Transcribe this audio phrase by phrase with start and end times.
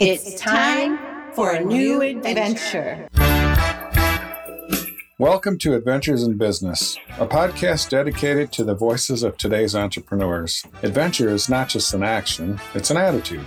[0.00, 0.96] It's time
[1.34, 3.08] for a new adventure.
[5.18, 10.64] Welcome to Adventures in Business, a podcast dedicated to the voices of today's entrepreneurs.
[10.84, 13.44] Adventure is not just an action, it's an attitude.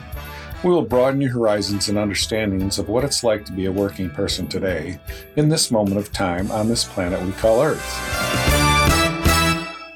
[0.62, 4.10] We will broaden your horizons and understandings of what it's like to be a working
[4.10, 5.00] person today,
[5.38, 8.41] in this moment of time on this planet we call Earth.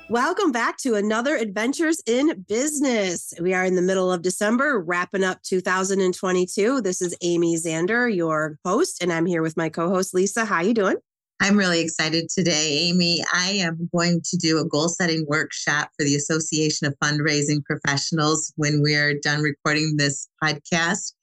[0.10, 3.34] Welcome back to another Adventures in Business.
[3.42, 6.82] We are in the middle of December, wrapping up 2022.
[6.82, 10.46] This is Amy Zander, your host, and I'm here with my co-host Lisa.
[10.46, 10.98] How are you doing?
[11.42, 13.24] I'm really excited today, Amy.
[13.34, 18.54] I am going to do a goal setting workshop for the Association of Fundraising Professionals
[18.58, 21.14] when we're done recording this podcast.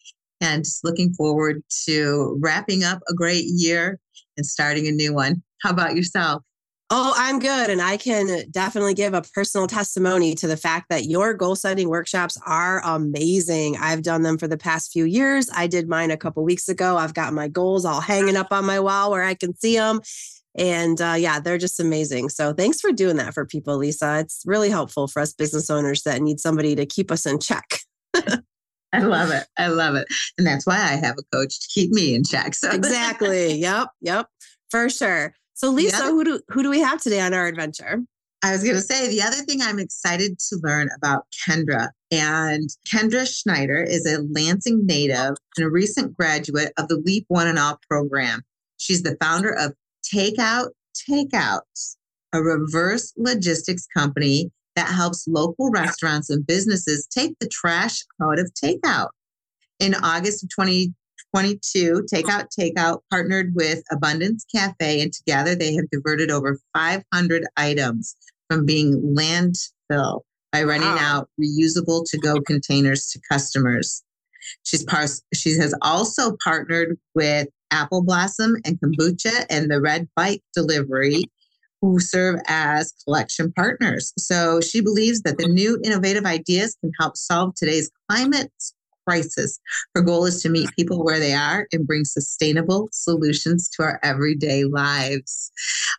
[0.40, 4.00] And just looking forward to wrapping up a great year
[4.36, 5.40] and starting a new one.
[5.62, 6.42] How about yourself?
[6.94, 7.70] Oh, I'm good.
[7.70, 11.88] And I can definitely give a personal testimony to the fact that your goal setting
[11.88, 13.78] workshops are amazing.
[13.80, 15.48] I've done them for the past few years.
[15.54, 16.98] I did mine a couple weeks ago.
[16.98, 20.00] I've got my goals all hanging up on my wall where I can see them.
[20.54, 22.28] And uh, yeah, they're just amazing.
[22.28, 24.18] So thanks for doing that for people, Lisa.
[24.18, 27.78] It's really helpful for us business owners that need somebody to keep us in check.
[28.92, 29.46] I love it.
[29.56, 30.06] I love it.
[30.36, 32.54] And that's why I have a coach to keep me in check.
[32.54, 33.54] So exactly.
[33.62, 33.88] Yep.
[34.02, 34.26] Yep.
[34.70, 35.32] For sure.
[35.62, 38.02] So, Lisa, other, who do who do we have today on our adventure?
[38.42, 41.90] I was going to say the other thing I'm excited to learn about Kendra.
[42.10, 47.46] And Kendra Schneider is a Lansing native and a recent graduate of the Leap One
[47.46, 48.42] and All program.
[48.78, 49.74] She's the founder of
[50.12, 50.70] Takeout
[51.08, 51.96] Takeouts,
[52.32, 58.50] a reverse logistics company that helps local restaurants and businesses take the trash out of
[58.54, 59.10] takeout.
[59.78, 60.92] In August of 20,
[61.34, 68.16] 22, Takeout Takeout partnered with Abundance Cafe, and together they have diverted over 500 items
[68.50, 70.20] from being landfill
[70.52, 70.98] by running wow.
[71.00, 74.02] out reusable to go containers to customers.
[74.64, 80.42] She's par- she has also partnered with Apple Blossom and Kombucha and the Red Bike
[80.54, 81.24] Delivery,
[81.80, 84.12] who serve as collection partners.
[84.18, 88.52] So she believes that the new innovative ideas can help solve today's climate
[89.06, 89.60] crisis.
[89.94, 94.00] Her goal is to meet people where they are and bring sustainable solutions to our
[94.02, 95.50] everyday lives.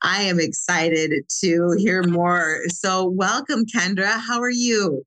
[0.02, 2.62] I am excited to hear more.
[2.70, 4.20] So, welcome, Kendra.
[4.20, 5.04] How are you?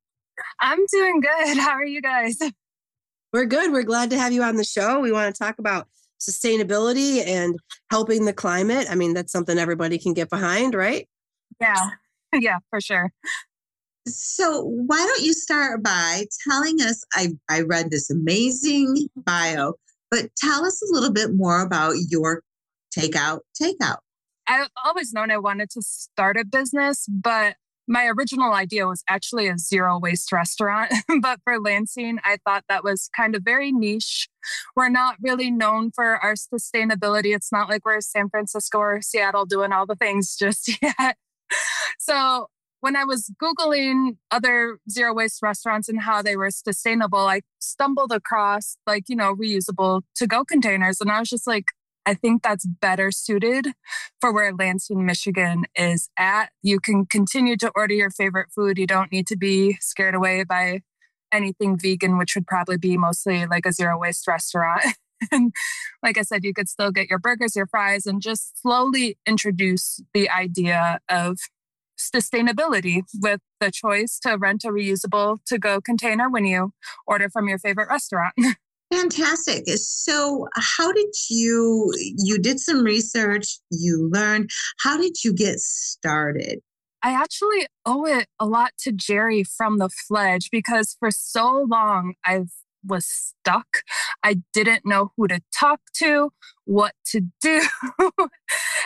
[0.60, 1.58] I'm doing good.
[1.58, 2.38] How are you guys?
[3.32, 3.72] We're good.
[3.72, 5.00] We're glad to have you on the show.
[5.00, 5.88] We want to talk about
[6.20, 7.58] sustainability and
[7.90, 8.86] helping the climate.
[8.90, 11.08] I mean, that's something everybody can get behind, right?
[11.60, 11.74] Yeah.
[12.38, 13.12] Yeah, for sure.
[14.06, 17.04] So, why don't you start by telling us?
[17.12, 19.20] I, I read this amazing mm-hmm.
[19.22, 19.74] bio,
[20.10, 22.42] but tell us a little bit more about your
[22.96, 23.98] takeout takeout.
[24.48, 27.56] I've always known I wanted to start a business, but
[27.88, 30.92] my original idea was actually a zero waste restaurant.
[31.20, 34.28] but for Lansing, I thought that was kind of very niche.
[34.74, 37.34] We're not really known for our sustainability.
[37.34, 41.16] It's not like we're San Francisco or Seattle doing all the things just yet.
[41.98, 42.48] So
[42.80, 48.12] when I was Googling other zero waste restaurants and how they were sustainable, I stumbled
[48.12, 51.00] across like, you know, reusable to go containers.
[51.00, 51.66] And I was just like,
[52.06, 53.68] I think that's better suited
[54.20, 56.50] for where Lansing, Michigan is at.
[56.62, 58.78] You can continue to order your favorite food.
[58.78, 60.82] You don't need to be scared away by
[61.32, 64.82] anything vegan, which would probably be mostly like a zero waste restaurant.
[65.32, 65.52] and
[66.02, 70.00] like I said, you could still get your burgers, your fries, and just slowly introduce
[70.14, 71.38] the idea of
[71.98, 76.72] sustainability with the choice to rent a reusable to go container when you
[77.06, 78.34] order from your favorite restaurant.
[78.92, 79.64] Fantastic.
[79.76, 86.60] So, how did you you did some research, you learned, how did you get started?
[87.02, 92.14] I actually owe it a lot to Jerry from the Fledge because for so long
[92.24, 92.50] I've
[92.86, 93.78] was stuck.
[94.22, 96.32] I didn't know who to talk to,
[96.64, 97.62] what to do.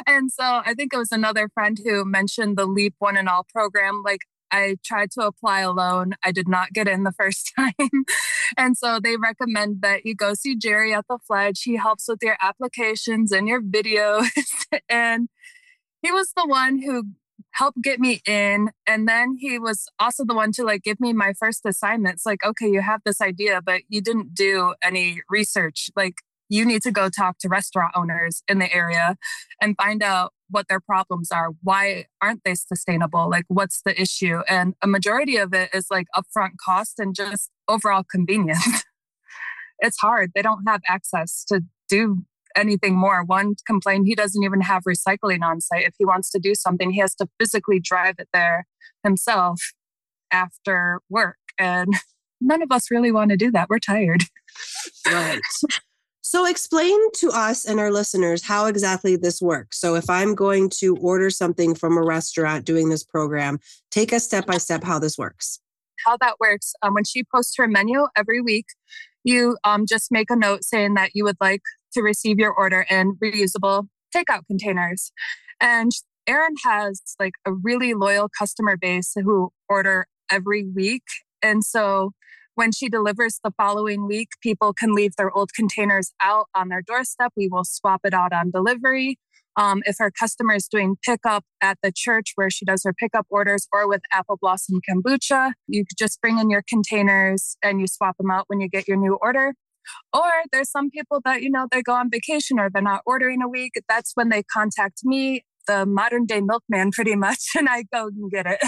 [0.06, 3.46] and so I think it was another friend who mentioned the Leap One and All
[3.52, 4.02] program.
[4.04, 4.22] Like
[4.52, 6.14] I tried to apply alone.
[6.24, 8.04] I did not get in the first time.
[8.56, 11.62] and so they recommend that you go see Jerry at the Fledge.
[11.62, 14.28] He helps with your applications and your videos.
[14.88, 15.28] and
[16.02, 17.04] he was the one who
[17.52, 18.70] help get me in.
[18.86, 22.44] And then he was also the one to like give me my first assignments like,
[22.44, 25.90] okay, you have this idea, but you didn't do any research.
[25.96, 26.14] Like,
[26.50, 29.16] you need to go talk to restaurant owners in the area
[29.62, 31.50] and find out what their problems are.
[31.62, 33.30] Why aren't they sustainable?
[33.30, 34.40] Like, what's the issue?
[34.48, 38.82] And a majority of it is like upfront cost and just overall convenience.
[39.78, 40.32] it's hard.
[40.34, 42.24] They don't have access to do
[42.56, 43.24] anything more.
[43.24, 45.86] One complained he doesn't even have recycling on site.
[45.86, 48.66] If he wants to do something, he has to physically drive it there
[49.02, 49.72] himself
[50.32, 51.38] after work.
[51.58, 51.94] And
[52.40, 53.68] none of us really want to do that.
[53.68, 54.24] We're tired.
[55.06, 55.40] Right.
[56.22, 59.80] So, explain to us and our listeners how exactly this works.
[59.80, 63.58] So, if I'm going to order something from a restaurant doing this program,
[63.90, 65.58] take us step by step how this works.
[66.06, 68.66] How that works um, when she posts her menu every week,
[69.24, 72.86] you um, just make a note saying that you would like to receive your order
[72.90, 75.12] in reusable takeout containers.
[75.60, 75.92] And
[76.26, 81.02] Erin has like a really loyal customer base who order every week.
[81.42, 82.12] And so
[82.54, 86.82] when she delivers the following week, people can leave their old containers out on their
[86.82, 87.32] doorstep.
[87.36, 89.18] We will swap it out on delivery.
[89.56, 93.26] Um, if her customer is doing pickup at the church where she does her pickup
[93.30, 98.16] orders or with Apple Blossom Kombucha, you just bring in your containers and you swap
[98.16, 99.54] them out when you get your new order.
[100.12, 103.42] Or there's some people that, you know, they go on vacation or they're not ordering
[103.42, 103.72] a week.
[103.88, 108.30] That's when they contact me, the modern day milkman, pretty much, and I go and
[108.30, 108.60] get it.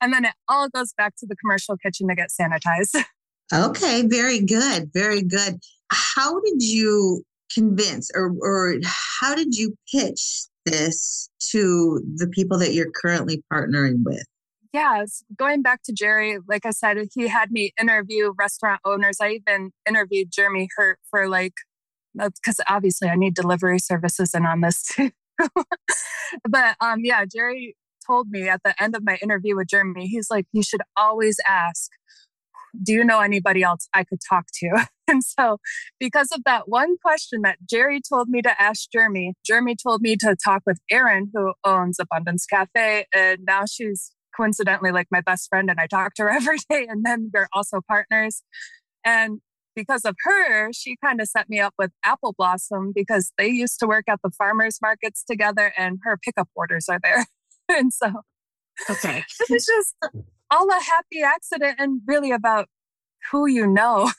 [0.00, 3.02] and then it all goes back to the commercial kitchen to get sanitized.
[3.54, 4.90] Okay, very good.
[4.94, 5.58] Very good.
[5.90, 7.22] How did you
[7.52, 8.76] convince or, or
[9.20, 14.24] how did you pitch this to the people that you're currently partnering with?
[14.72, 15.04] Yeah,
[15.36, 19.18] going back to Jerry, like I said, he had me interview restaurant owners.
[19.20, 21.54] I even interviewed Jeremy Hurt for like,
[22.14, 25.10] because uh, obviously I need delivery services and on this too.
[26.48, 27.76] but um, yeah, Jerry
[28.06, 31.36] told me at the end of my interview with Jeremy, he's like, you should always
[31.46, 31.90] ask,
[32.82, 34.86] do you know anybody else I could talk to?
[35.08, 35.58] And so,
[36.00, 40.16] because of that one question that Jerry told me to ask Jeremy, Jeremy told me
[40.16, 43.04] to talk with Erin, who owns Abundance Cafe.
[43.12, 46.86] And now she's coincidentally like my best friend and I talk to her every day.
[46.88, 48.42] And then we're also partners.
[49.04, 49.40] And
[49.74, 53.80] because of her, she kind of set me up with Apple Blossom because they used
[53.80, 57.26] to work at the farmers markets together and her pickup orders are there.
[57.68, 58.12] and so
[58.90, 59.24] okay.
[59.48, 59.96] it's just
[60.50, 62.68] all a happy accident and really about
[63.30, 64.10] who you know.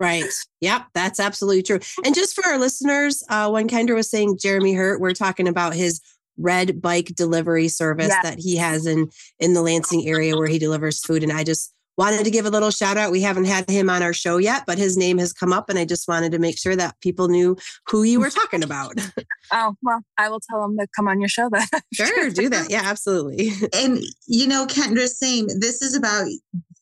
[0.00, 0.24] Right.
[0.60, 0.86] Yep.
[0.94, 1.80] That's absolutely true.
[2.04, 5.74] And just for our listeners, uh, when Kendra was saying Jeremy Hurt, we're talking about
[5.74, 6.00] his
[6.38, 8.22] red bike delivery service yeah.
[8.22, 9.08] that he has in
[9.38, 11.22] in the Lansing area where he delivers food.
[11.22, 13.10] And I just wanted to give a little shout out.
[13.10, 15.78] We haven't had him on our show yet, but his name has come up, and
[15.78, 17.56] I just wanted to make sure that people knew
[17.88, 18.94] who you were talking about.
[19.52, 21.66] oh well, I will tell him to come on your show then.
[21.92, 22.70] sure, do that.
[22.70, 23.50] Yeah, absolutely.
[23.74, 25.46] And you know, Kendra, same.
[25.58, 26.26] This is about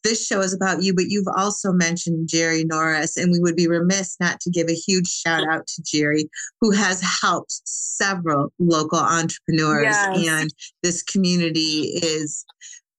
[0.07, 3.67] this show is about you, but you've also mentioned Jerry Norris, and we would be
[3.67, 6.31] remiss not to give a huge shout out to Jerry,
[6.61, 9.85] who has helped several local entrepreneurs.
[9.85, 10.29] Yes.
[10.29, 10.51] And
[10.85, 12.45] this community is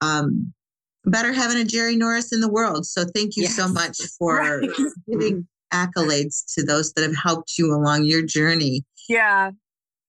[0.02, 0.54] um,
[1.06, 2.86] better having a Jerry Norris in the world.
[2.86, 3.56] So thank you yes.
[3.56, 4.62] so much for
[5.10, 8.84] giving accolades to those that have helped you along your journey.
[9.08, 9.52] Yeah.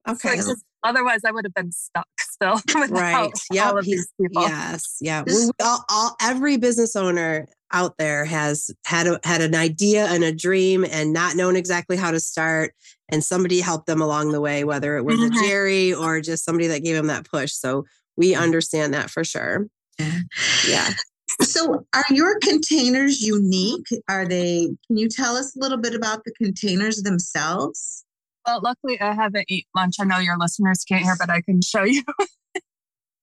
[0.09, 0.39] Okay.
[0.39, 2.09] So otherwise, I would have been stuck
[2.43, 2.61] still.
[2.89, 3.31] right.
[3.53, 3.73] Yeah.
[4.19, 4.97] Yes.
[5.01, 5.25] Yeah.
[5.27, 10.25] Well, all, all, every business owner out there has had a, had an idea and
[10.25, 12.75] a dream and not known exactly how to start
[13.11, 15.37] and somebody helped them along the way whether it was mm-hmm.
[15.37, 17.85] a jerry or just somebody that gave them that push so
[18.17, 19.67] we understand that for sure
[19.99, 20.21] yeah.
[20.67, 20.91] yeah.
[21.43, 23.87] So, are your containers unique?
[24.09, 28.05] Are they, can you tell us a little bit about the containers themselves?
[28.63, 29.97] Luckily, I haven't eaten lunch.
[30.01, 32.03] I know your listeners can't hear, but I can show you.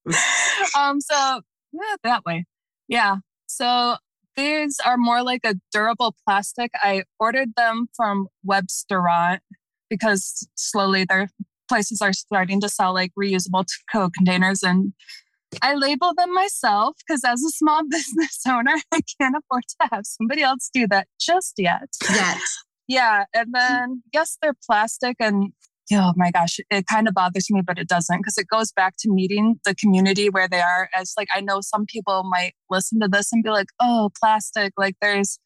[0.78, 1.40] um, so,
[1.72, 2.44] yeah, that way.
[2.88, 3.16] Yeah.
[3.46, 3.96] So,
[4.36, 6.70] these are more like a durable plastic.
[6.74, 9.38] I ordered them from Webstaurant
[9.88, 11.28] because slowly their
[11.68, 14.92] places are starting to sell like reusable to-go containers and
[15.62, 20.04] I label them myself because as a small business owner, I can't afford to have
[20.04, 21.88] somebody else do that just yet.
[22.08, 22.64] Yes.
[22.88, 23.24] Yeah.
[23.34, 23.52] And mm.
[23.52, 25.52] then, yes, they're plastic and
[25.92, 28.94] oh my gosh, it kind of bothers me, but it doesn't because it goes back
[28.98, 30.88] to meeting the community where they are.
[30.94, 34.72] As like, I know some people might listen to this and be like, oh, plastic,
[34.76, 35.38] like there's,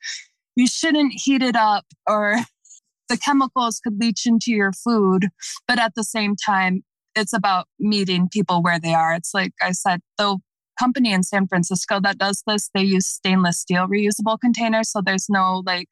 [0.57, 2.37] you shouldn't heat it up or
[3.09, 5.29] the chemicals could leach into your food.
[5.69, 9.15] But at the same time, it's about meeting people where they are.
[9.15, 10.39] It's like I said, the
[10.79, 14.91] company in San Francisco that does this, they use stainless steel reusable containers.
[14.91, 15.89] So there's no like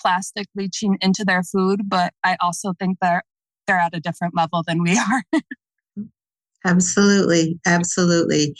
[0.00, 1.82] plastic leaching into their food.
[1.88, 3.22] But I also think they're
[3.66, 5.42] they're at a different level than we are.
[6.64, 7.58] absolutely.
[7.66, 8.54] Absolutely.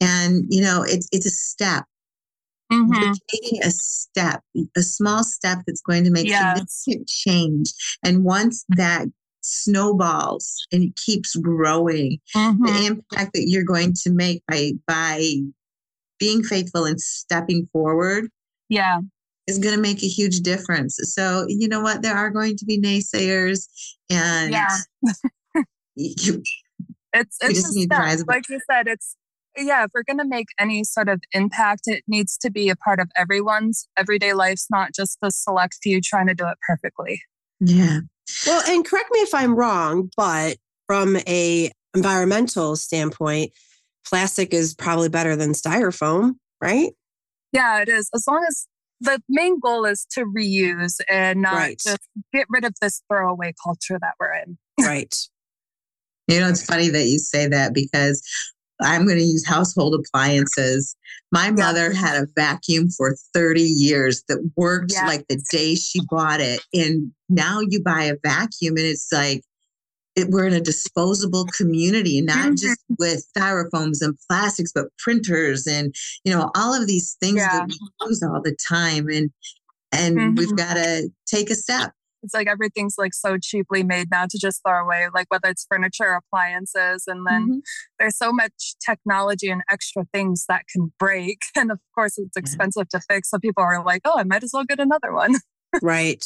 [0.00, 1.84] And you know, it's it's a step.
[2.72, 3.12] Mm-hmm.
[3.30, 4.40] taking a step,
[4.74, 6.72] a small step that's going to make yes.
[6.72, 7.72] significant change.
[8.02, 9.06] And once that
[9.44, 12.18] snowballs and it keeps growing.
[12.34, 12.64] Mm-hmm.
[12.64, 15.36] The impact that you're going to make by by
[16.18, 18.30] being faithful and stepping forward.
[18.68, 19.00] Yeah.
[19.46, 20.98] Is going to make a huge difference.
[21.02, 22.00] So, you know what?
[22.00, 23.68] There are going to be naysayers,
[24.08, 24.76] and yeah.
[25.96, 26.42] you,
[27.12, 28.26] it's it's just need step.
[28.26, 29.16] like you said, it's
[29.56, 32.76] yeah, if we're going to make any sort of impact, it needs to be a
[32.76, 37.22] part of everyone's everyday lives, not just the select few trying to do it perfectly.
[37.60, 38.00] Yeah.
[38.46, 43.52] Well, and correct me if I'm wrong, but from a environmental standpoint,
[44.06, 46.92] plastic is probably better than styrofoam, right?
[47.52, 48.10] Yeah, it is.
[48.14, 48.66] As long as
[49.04, 51.78] the main goal is to reuse and not right.
[51.78, 52.00] just
[52.32, 54.58] get rid of this throwaway culture that we're in.
[54.80, 55.14] Right.
[56.26, 58.22] you know, it's funny that you say that because
[58.80, 60.96] I'm going to use household appliances.
[61.30, 65.06] My mother had a vacuum for 30 years that worked yeah.
[65.06, 66.60] like the day she bought it.
[66.74, 69.42] And now you buy a vacuum and it's like,
[70.16, 72.54] it, we're in a disposable community, not mm-hmm.
[72.54, 77.60] just with styrofoams and plastics, but printers and you know all of these things yeah.
[77.60, 79.30] that we use all the time, and
[79.92, 80.34] and mm-hmm.
[80.34, 81.92] we've got to take a step.
[82.22, 85.66] It's like everything's like so cheaply made now to just throw away, like whether it's
[85.70, 87.58] furniture, appliances, and then mm-hmm.
[87.98, 92.86] there's so much technology and extra things that can break, and of course it's expensive
[92.92, 92.98] yeah.
[92.98, 93.30] to fix.
[93.30, 95.34] So people are like, "Oh, I might as well get another one."
[95.82, 96.24] right.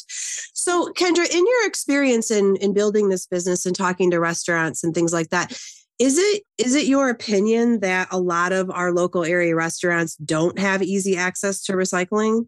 [0.54, 4.94] So, Kendra, in your experience in in building this business and talking to restaurants and
[4.94, 5.58] things like that,
[5.98, 10.58] is it is it your opinion that a lot of our local area restaurants don't
[10.58, 12.46] have easy access to recycling?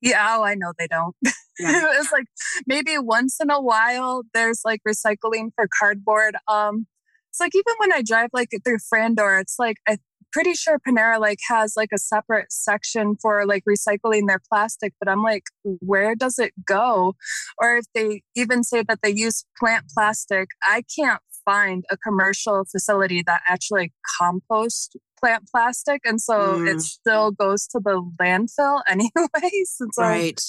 [0.00, 1.14] Yeah, oh, I know they don't.
[1.60, 1.84] Yeah.
[2.00, 2.24] it's like
[2.66, 6.34] maybe once in a while there's like recycling for cardboard.
[6.48, 6.88] Um,
[7.30, 9.98] it's like even when I drive like through Frandor, it's like I
[10.34, 15.08] pretty sure Panera like has like a separate section for like recycling their plastic, but
[15.08, 17.14] I'm like, where does it go?
[17.58, 22.64] Or if they even say that they use plant plastic, I can't find a commercial
[22.64, 26.02] facility that actually compost plant plastic.
[26.04, 26.74] And so mm.
[26.74, 29.76] it still goes to the landfill anyways.
[29.80, 30.40] And so right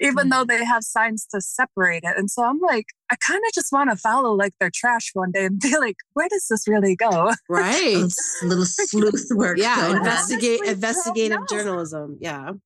[0.00, 0.30] even mm.
[0.30, 2.16] though they have signs to separate it.
[2.16, 5.30] And so I'm like, I kind of just want to follow like their trash one
[5.32, 7.32] day and be like, where does this really go?
[7.48, 8.04] Right.
[8.42, 9.58] little sleuth work.
[9.58, 9.96] Yeah.
[9.96, 12.18] Investigate investigative journalism.
[12.20, 12.52] Yeah.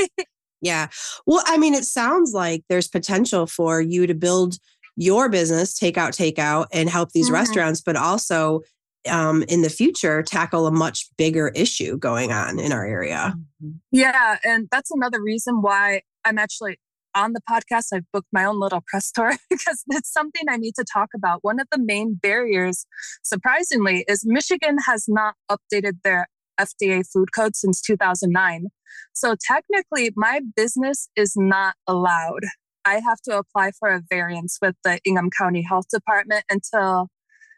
[0.00, 0.26] Right.
[0.62, 0.88] Yeah.
[1.26, 4.56] Well, I mean, it sounds like there's potential for you to build
[4.98, 7.34] your business, takeout, takeout, and help these mm-hmm.
[7.34, 8.62] restaurants, but also
[9.08, 13.34] um, in the future tackle a much bigger issue going on in our area.
[13.62, 13.76] Mm-hmm.
[13.92, 14.38] Yeah.
[14.44, 16.78] And that's another reason why I'm actually
[17.14, 17.86] on the podcast.
[17.94, 21.38] I've booked my own little press tour because it's something I need to talk about.
[21.42, 22.84] One of the main barriers,
[23.22, 26.26] surprisingly, is Michigan has not updated their
[26.60, 28.66] FDA food code since 2009.
[29.12, 32.42] So technically, my business is not allowed.
[32.88, 37.08] I have to apply for a variance with the Ingham County Health Department until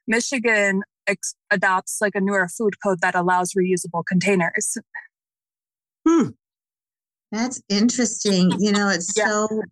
[0.08, 4.76] Michigan ex- adopts like a newer food code that allows reusable containers.
[6.06, 6.30] Hmm.
[7.30, 8.50] That's interesting.
[8.58, 9.28] You know, it's yeah.
[9.28, 9.62] so,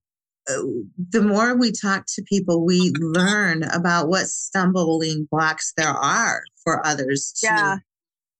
[0.49, 0.63] uh,
[1.11, 6.87] the more we talk to people, we learn about what stumbling blocks there are for
[6.87, 7.77] others to yeah.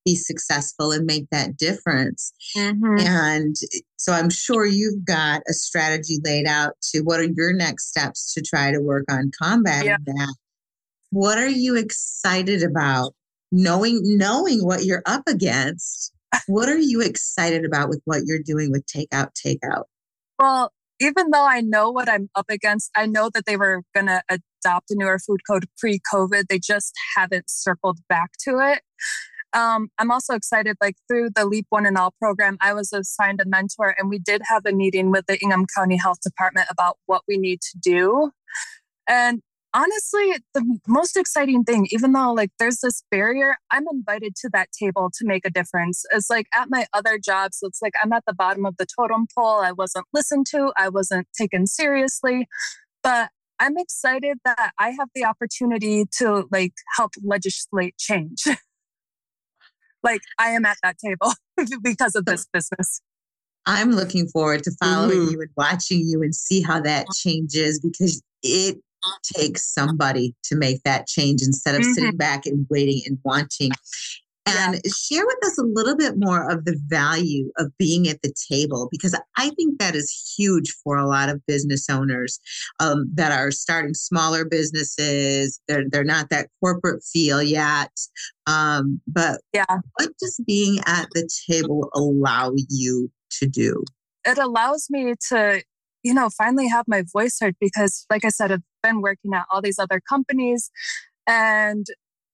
[0.09, 2.33] Be successful and make that difference.
[2.57, 2.99] Mm-hmm.
[3.01, 3.57] And
[3.97, 8.33] so I'm sure you've got a strategy laid out to what are your next steps
[8.35, 9.97] to try to work on combating yeah.
[10.07, 10.35] that.
[11.11, 13.15] What are you excited about?
[13.51, 16.13] Knowing knowing what you're up against
[16.47, 19.85] what are you excited about with what you're doing with Takeout Takeout?
[20.39, 24.07] Well, even though I know what I'm up against, I know that they were going
[24.07, 26.49] to adopt a newer food code pre COVID.
[26.49, 28.83] They just haven't circled back to it.
[29.55, 33.41] Um, I'm also excited, like through the Leap One and All program, I was assigned
[33.41, 36.99] a mentor and we did have a meeting with the Ingham County Health Department about
[37.07, 38.31] what we need to do.
[39.09, 39.41] And
[39.73, 44.69] honestly, the most exciting thing, even though like there's this barrier, I'm invited to that
[44.79, 46.05] table to make a difference.
[46.13, 49.27] It's like at my other jobs, it's like I'm at the bottom of the totem
[49.35, 49.61] pole.
[49.61, 52.49] I wasn't listened to, I wasn't taken seriously.
[53.03, 58.45] But I'm excited that I have the opportunity to like help legislate change.
[60.03, 61.33] like I am at that table
[61.83, 63.01] because of this business.
[63.67, 65.33] I'm looking forward to following mm-hmm.
[65.33, 68.79] you and watching you and see how that changes because it
[69.37, 71.93] takes somebody to make that change instead of mm-hmm.
[71.93, 73.71] sitting back and waiting and wanting.
[74.49, 74.91] And yeah.
[74.91, 78.89] share with us a little bit more of the value of being at the table
[78.91, 82.41] because I think that is huge for a lot of business owners
[82.81, 85.61] um, that are starting smaller businesses.
[85.69, 87.93] They're they're not that corporate feel yet,
[88.47, 93.85] um, but yeah, what does being at the table allow you to do?
[94.25, 95.63] It allows me to
[96.05, 99.47] you know, finally have my voice heard because, like I said, I've been working at
[99.51, 100.71] all these other companies.
[101.27, 101.87] And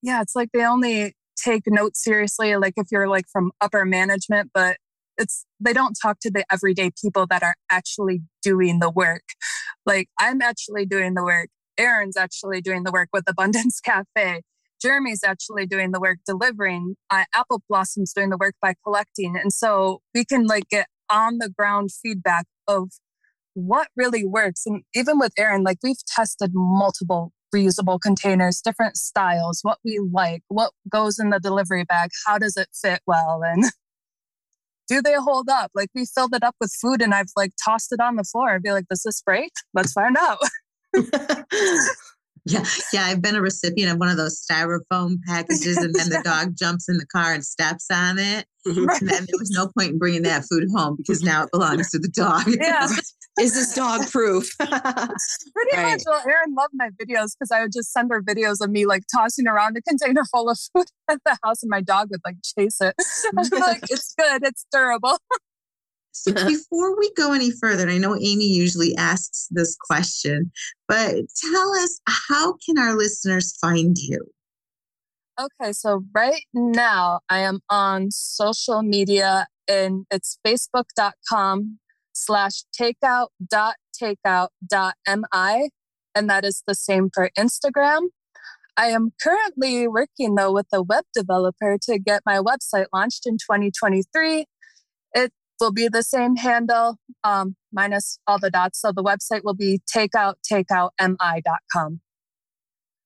[0.03, 4.51] yeah, it's like they only take notes seriously, like if you're like from upper management,
[4.55, 4.77] but
[5.17, 9.23] it's they don't talk to the everyday people that are actually doing the work.
[9.87, 11.51] Like I'm actually doing the work.
[11.79, 14.43] Erin's actually doing the work with Abundance Cafe.
[14.81, 16.97] Jeremy's actually doing the work delivering.
[17.11, 19.37] Uh, Apple Blossom's doing the work by collecting.
[19.37, 22.91] And so we can like get on the ground feedback of
[23.55, 24.67] what really works.
[24.67, 30.43] And even with Erin, like we've tested multiple reusable containers, different styles, what we like,
[30.49, 33.65] what goes in the delivery bag, how does it fit well, and
[34.89, 35.71] do they hold up?
[35.75, 38.55] Like we filled it up with food and I've like tossed it on the floor
[38.55, 39.53] and be like, does this break?
[39.73, 40.39] Let's find out.
[42.47, 46.21] Yeah, yeah, I've been a recipient of one of those styrofoam packages, and then the
[46.25, 48.45] dog jumps in the car and steps on it.
[48.67, 48.87] Mm-hmm.
[48.87, 51.91] And then there was no point in bringing that food home because now it belongs
[51.91, 52.43] to the dog.
[52.47, 52.87] Yeah.
[53.39, 54.49] Is this dog proof?
[54.59, 54.71] Pretty
[55.77, 55.93] right.
[55.93, 56.03] much.
[56.07, 59.03] Well, Erin loved my videos because I would just send her videos of me like
[59.13, 62.37] tossing around a container full of food at the house, and my dog would like
[62.57, 62.95] chase it.
[63.65, 65.19] Like, it's good, it's durable.
[66.13, 70.53] So before we go any further, and I know Amy usually asks this question,
[70.87, 74.21] but tell us how can our listeners find you?
[75.41, 81.79] Okay, so right now I am on social media and it's facebook.com
[82.15, 85.71] slash takeout dot takeout dot mi
[86.15, 88.09] and that is the same for Instagram.
[88.77, 93.35] I am currently working though with a web developer to get my website launched in
[93.35, 94.47] 2023.
[95.15, 98.81] It will be the same handle um, minus all the dots.
[98.81, 102.01] So the website will be takeouttakeoutmi.com.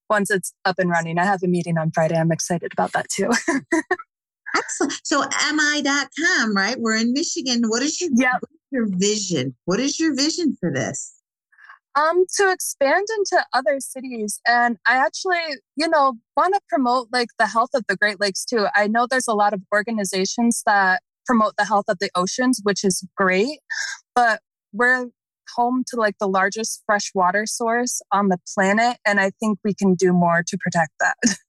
[0.08, 2.16] Once it's up and running, I have a meeting on Friday.
[2.16, 3.30] I'm excited about that too.
[4.56, 4.94] Excellent.
[5.04, 6.76] So mi.com, right?
[6.78, 7.62] We're in Michigan.
[7.66, 8.40] What is your, yep.
[8.40, 9.56] what is your vision?
[9.64, 11.14] What is your vision for this?
[11.94, 14.40] Um, to expand into other cities.
[14.46, 18.44] And I actually, you know, want to promote like the health of the Great Lakes
[18.44, 18.66] too.
[18.74, 22.84] I know there's a lot of organizations that promote the health of the oceans, which
[22.84, 23.58] is great.
[24.14, 24.40] But
[24.72, 25.06] we're
[25.56, 28.98] home to like the largest freshwater source on the planet.
[29.04, 31.16] And I think we can do more to protect that.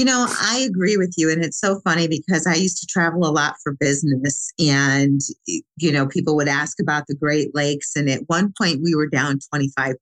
[0.00, 1.30] You know, I agree with you.
[1.30, 4.50] And it's so funny because I used to travel a lot for business.
[4.58, 5.20] And,
[5.76, 7.94] you know, people would ask about the Great Lakes.
[7.96, 9.96] And at one point, we were down 25%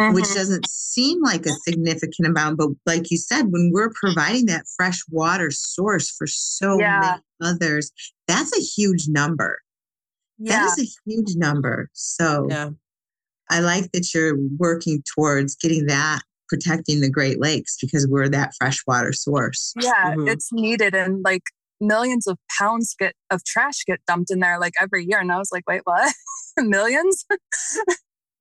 [0.00, 0.14] mm-hmm.
[0.14, 2.58] which doesn't seem like a significant amount.
[2.58, 7.18] But like you said, when we're providing that fresh water source for so yeah.
[7.40, 7.92] many others,
[8.26, 9.60] that's a huge number.
[10.38, 10.64] Yeah.
[10.64, 11.90] That is a huge number.
[11.92, 12.70] So yeah.
[13.50, 18.54] I like that you're working towards getting that protecting the Great Lakes because we're that
[18.58, 19.72] freshwater source.
[19.80, 20.28] Yeah, mm-hmm.
[20.28, 21.44] it's needed and like
[21.80, 25.38] millions of pounds get of trash get dumped in there like every year and I
[25.38, 26.12] was like, "Wait, what?
[26.58, 27.24] millions?"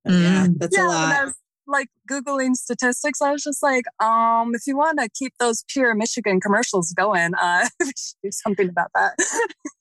[0.06, 1.34] yeah, that's yeah, a lot
[1.67, 5.93] like googling statistics i was just like um if you want to keep those pure
[5.93, 9.13] michigan commercials going uh we should do something about that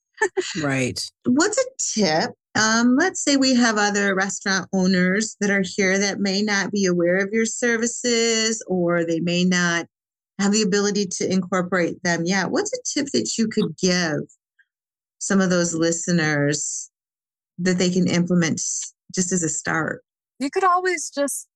[0.63, 5.99] right what's a tip um, let's say we have other restaurant owners that are here
[5.99, 9.87] that may not be aware of your services or they may not
[10.39, 12.51] have the ability to incorporate them yet.
[12.51, 14.21] What's a tip that you could give
[15.19, 16.91] some of those listeners
[17.59, 18.61] that they can implement
[19.15, 20.03] just as a start?
[20.39, 21.49] You could always just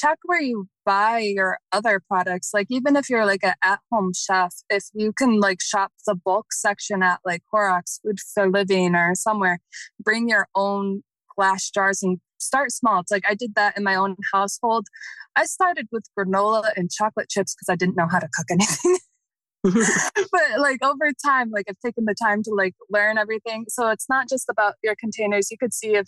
[0.00, 2.50] check where you buy your other products.
[2.52, 6.52] Like even if you're like an at-home chef, if you can like shop the bulk
[6.52, 9.60] section at like Horrocks Food for Living or somewhere,
[10.02, 11.02] bring your own
[11.36, 13.00] glass jars and start small.
[13.00, 14.86] It's like I did that in my own household.
[15.34, 18.98] I started with granola and chocolate chips because I didn't know how to cook anything.
[19.64, 23.64] but like over time, like I've taken the time to like learn everything.
[23.68, 25.50] So it's not just about your containers.
[25.50, 26.06] You could see if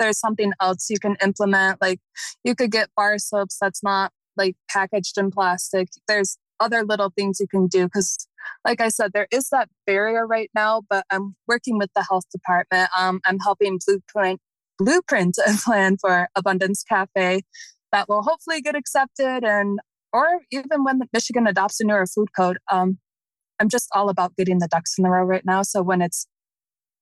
[0.00, 1.80] there's something else you can implement.
[1.80, 2.00] Like
[2.42, 5.88] you could get bar soaps that's not like packaged in plastic.
[6.08, 8.16] There's other little things you can do because
[8.64, 12.24] like I said, there is that barrier right now, but I'm working with the health
[12.32, 12.90] department.
[12.98, 14.40] Um, I'm helping blueprint
[14.78, 17.42] blueprint a plan for Abundance Cafe
[17.92, 19.78] that will hopefully get accepted and
[20.12, 22.58] or even when Michigan adopts a newer food code.
[22.70, 22.98] Um,
[23.60, 25.62] I'm just all about getting the ducks in the row right now.
[25.62, 26.26] So when it's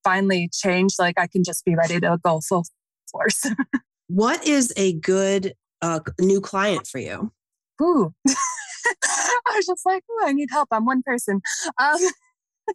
[0.05, 2.65] finally changed, like I can just be ready to go full
[3.11, 3.45] force.
[4.09, 7.33] what is a good uh, new client for you?
[7.81, 8.13] Ooh.
[8.29, 10.69] I was just like, I need help.
[10.71, 11.41] I'm one person.
[11.79, 11.99] Um,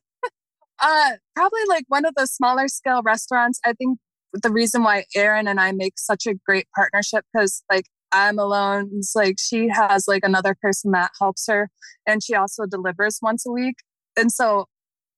[0.79, 3.59] uh, probably like one of the smaller scale restaurants.
[3.65, 3.99] I think
[4.33, 8.91] the reason why Erin and I make such a great partnership because like I'm alone.
[8.93, 11.69] It's like she has like another person that helps her,
[12.05, 13.75] and she also delivers once a week,
[14.15, 14.67] and so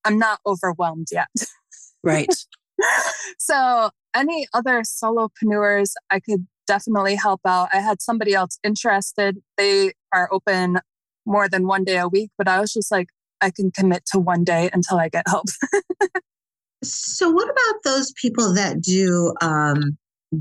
[0.06, 1.28] I'm not overwhelmed yet.
[2.04, 2.34] Right.
[3.40, 7.70] So any other solopreneurs, I could definitely help out.
[7.74, 9.38] I had somebody else interested.
[9.58, 10.80] They are open
[11.26, 13.08] more than one day a week, but I was just like,
[13.42, 15.46] I can commit to one day until I get help.
[16.84, 19.98] so, what about those people that do um,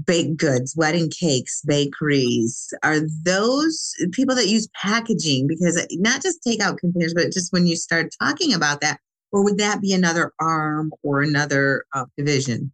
[0.07, 5.47] baked goods, wedding cakes, bakeries, are those people that use packaging?
[5.47, 9.01] Because not just takeout containers, but just when you start talking about that,
[9.35, 12.73] or would that be another arm or another uh, division?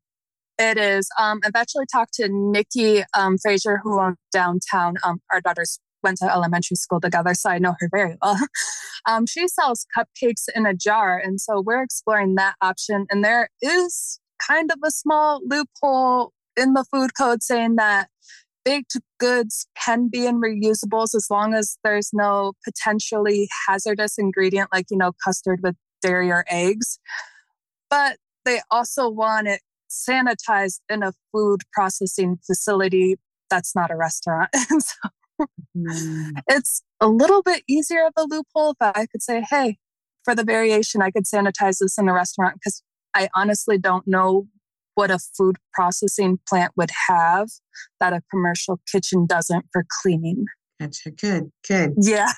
[0.58, 1.08] It is.
[1.18, 4.96] Um, I've actually talked to Nikki um, Fraser, who owns downtown.
[5.02, 8.38] Um, our daughters went to elementary school together, so I know her very well.
[9.06, 13.06] Um, she sells cupcakes in a jar, and so we're exploring that option.
[13.08, 18.08] And there is kind of a small loophole in the food code saying that
[18.62, 24.84] baked goods can be in reusables as long as there's no potentially hazardous ingredient like
[24.90, 26.98] you know custard with dairy or eggs
[27.88, 29.60] but they also want it
[29.90, 33.16] sanitized in a food processing facility
[33.48, 34.96] that's not a restaurant and so
[35.76, 36.30] mm.
[36.48, 39.78] it's a little bit easier of a loophole if i could say hey
[40.24, 42.82] for the variation i could sanitize this in a restaurant because
[43.14, 44.46] i honestly don't know
[44.94, 47.48] what a food processing plant would have
[48.00, 50.44] that a commercial kitchen doesn't for cleaning.
[50.78, 51.10] Gotcha.
[51.10, 51.94] Good, good.
[51.98, 52.32] Yeah.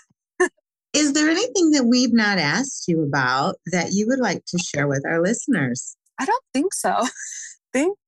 [0.92, 4.86] Is there anything that we've not asked you about that you would like to share
[4.86, 5.96] with our listeners?
[6.18, 6.90] I don't think so.
[6.90, 7.08] I
[7.72, 7.98] think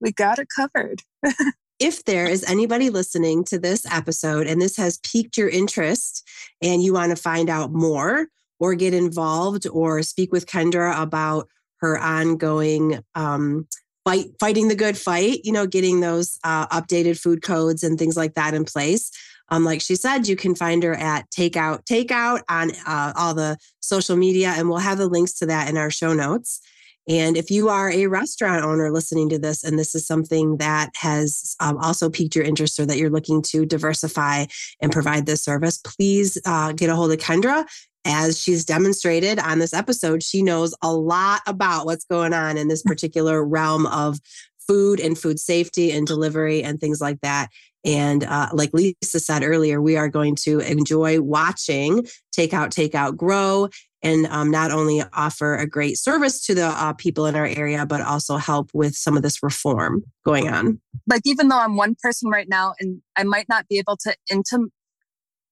[0.00, 1.02] we got it covered.
[1.78, 6.28] if there is anybody listening to this episode and this has piqued your interest
[6.62, 11.48] and you want to find out more or get involved or speak with Kendra about
[11.80, 13.66] her ongoing um,
[14.06, 18.16] fight, fighting the good fight, you know, getting those uh, updated food codes and things
[18.16, 19.10] like that in place.
[19.48, 23.58] Um, like she said, you can find her at Takeout Takeout on uh, all the
[23.80, 26.60] social media, and we'll have the links to that in our show notes.
[27.08, 30.90] And if you are a restaurant owner listening to this, and this is something that
[30.96, 34.46] has um, also piqued your interest or that you're looking to diversify
[34.80, 37.64] and provide this service, please uh, get a hold of Kendra
[38.06, 42.68] as she's demonstrated on this episode, she knows a lot about what's going on in
[42.68, 44.18] this particular realm of
[44.66, 47.48] food and food safety and delivery and things like that.
[47.84, 52.04] And uh, like Lisa said earlier, we are going to enjoy watching
[52.36, 53.68] Takeout Takeout grow
[54.02, 57.86] and um, not only offer a great service to the uh, people in our area,
[57.86, 60.80] but also help with some of this reform going on.
[61.08, 64.16] Like, even though I'm one person right now and I might not be able to
[64.30, 64.70] intim-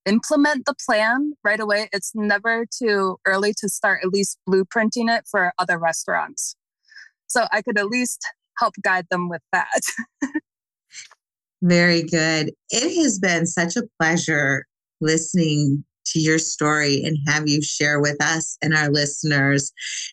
[0.06, 1.88] implement the plan right away.
[1.92, 6.56] It's never too early to start at least blueprinting it for other restaurants.
[7.26, 8.20] So I could at least
[8.58, 9.80] help guide them with that.
[11.62, 12.52] Very good.
[12.70, 14.66] It has been such a pleasure
[15.00, 19.72] listening to your story and have you share with us and our listeners.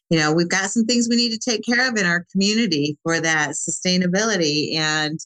[0.10, 2.98] You know, we've got some things we need to take care of in our community
[3.04, 4.76] for that sustainability.
[4.76, 5.20] And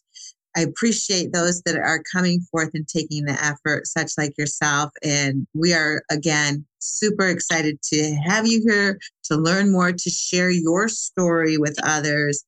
[0.56, 4.92] I appreciate those that are coming forth and taking the effort, such like yourself.
[5.04, 10.50] And we are, again, super excited to have you here to learn more, to share
[10.50, 12.46] your story with others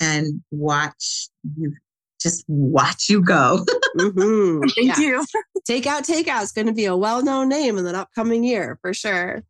[0.00, 1.74] and watch you
[2.20, 3.64] just watch you go.
[3.96, 4.68] mm-hmm.
[4.76, 5.00] Thank yeah.
[5.00, 5.26] you.
[5.68, 8.92] Takeout Takeout is going to be a well known name in the upcoming year for
[8.92, 9.42] sure.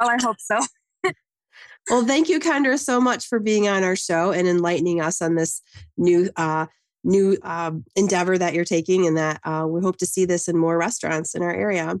[0.00, 0.58] Oh, I hope so.
[1.90, 5.36] well, thank you, Kendra, so much for being on our show and enlightening us on
[5.36, 5.62] this
[5.96, 6.66] new uh,
[7.08, 10.56] new uh, endeavor that you're taking and that uh, we hope to see this in
[10.56, 11.96] more restaurants in our area.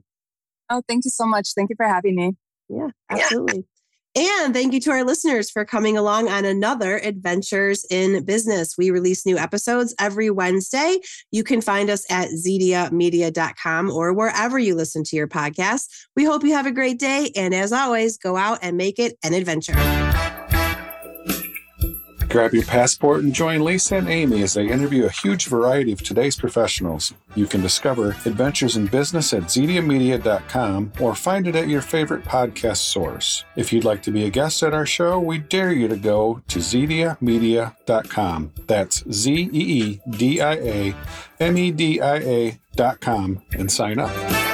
[0.70, 1.48] Oh, thank you so much.
[1.56, 2.36] Thank you for having me.
[2.68, 3.64] Yeah, absolutely.
[4.14, 4.44] Yeah.
[4.44, 8.76] And thank you to our listeners for coming along on another Adventures in Business.
[8.76, 10.98] We release new episodes every Wednesday.
[11.30, 15.88] You can find us at zediamedia.com or wherever you listen to your podcast.
[16.16, 17.30] We hope you have a great day.
[17.36, 19.74] And as always, go out and make it an adventure.
[22.28, 26.02] Grab your passport and join Lisa and Amy as they interview a huge variety of
[26.02, 27.14] today's professionals.
[27.34, 32.78] You can discover Adventures in Business at zediamedia.com or find it at your favorite podcast
[32.78, 33.44] source.
[33.56, 36.42] If you'd like to be a guest at our show, we dare you to go
[36.48, 38.52] to zediamedia.com.
[38.66, 40.94] That's Z E E D I A
[41.40, 44.47] M E D I A.com and sign up.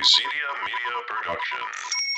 [0.00, 2.09] This is a Zedia Media production.